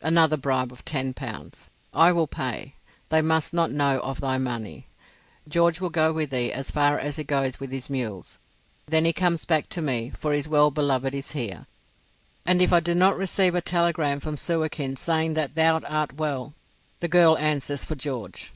Another 0.00 0.38
bribe 0.38 0.72
of 0.72 0.82
ten 0.82 1.12
pounds. 1.12 1.68
I 1.92 2.10
will 2.10 2.26
pay; 2.26 2.74
they 3.10 3.20
must 3.20 3.52
not 3.52 3.70
know 3.70 4.00
of 4.00 4.18
thy 4.18 4.38
money. 4.38 4.86
George 5.46 5.78
will 5.78 5.90
go 5.90 6.10
with 6.10 6.30
thee 6.30 6.50
as 6.54 6.70
far 6.70 6.98
as 6.98 7.16
he 7.16 7.22
goes 7.22 7.60
with 7.60 7.70
his 7.70 7.90
mules. 7.90 8.38
Then 8.86 9.04
he 9.04 9.12
comes 9.12 9.44
back 9.44 9.68
to 9.68 9.82
me, 9.82 10.10
for 10.18 10.32
his 10.32 10.48
well 10.48 10.70
beloved 10.70 11.14
is 11.14 11.32
here, 11.32 11.66
and 12.46 12.62
if 12.62 12.72
I 12.72 12.80
do 12.80 12.94
not 12.94 13.18
receive 13.18 13.54
a 13.54 13.60
telegram 13.60 14.20
from 14.20 14.38
Suakin 14.38 14.96
saying 14.96 15.34
that 15.34 15.54
thou 15.54 15.80
art 15.80 16.14
well, 16.14 16.54
the 17.00 17.08
girl 17.08 17.36
answers 17.36 17.84
for 17.84 17.94
George." 17.94 18.52